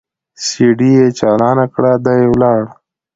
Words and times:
سي 0.45 0.67
ډي 0.77 0.89
يې 0.97 1.07
چالانه 1.19 1.65
کړه 1.73 1.91
دى 2.05 2.19
ولاړ. 2.31 2.61